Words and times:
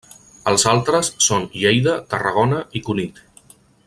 Els 0.51 0.63
altres 0.71 1.11
són 1.27 1.45
Lleida, 1.65 1.93
Tarragona 2.15 2.63
i 2.81 2.85
Cunit. 2.89 3.23